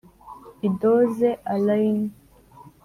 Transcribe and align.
i 0.67 0.69
doze, 0.81 1.29
allayne. 1.53 2.07